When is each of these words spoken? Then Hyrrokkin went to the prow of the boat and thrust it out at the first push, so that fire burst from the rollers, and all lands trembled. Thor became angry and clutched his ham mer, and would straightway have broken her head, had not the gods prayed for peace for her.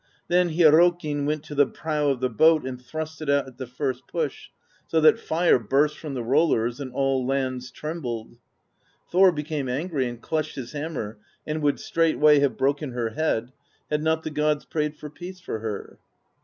Then 0.29 0.49
Hyrrokkin 0.57 1.27
went 1.27 1.43
to 1.43 1.53
the 1.53 1.67
prow 1.67 2.07
of 2.09 2.21
the 2.21 2.29
boat 2.31 2.65
and 2.65 2.81
thrust 2.81 3.21
it 3.21 3.29
out 3.29 3.45
at 3.45 3.59
the 3.59 3.67
first 3.67 4.07
push, 4.07 4.49
so 4.87 4.99
that 4.99 5.19
fire 5.19 5.59
burst 5.59 5.95
from 5.99 6.15
the 6.15 6.23
rollers, 6.23 6.79
and 6.79 6.91
all 6.91 7.23
lands 7.23 7.69
trembled. 7.69 8.37
Thor 9.11 9.31
became 9.31 9.69
angry 9.69 10.09
and 10.09 10.19
clutched 10.19 10.55
his 10.55 10.71
ham 10.71 10.93
mer, 10.93 11.19
and 11.45 11.61
would 11.61 11.79
straightway 11.79 12.39
have 12.39 12.57
broken 12.57 12.93
her 12.93 13.09
head, 13.09 13.51
had 13.91 14.01
not 14.01 14.23
the 14.23 14.31
gods 14.31 14.65
prayed 14.65 14.95
for 14.97 15.11
peace 15.11 15.39
for 15.39 15.59
her. 15.59 15.99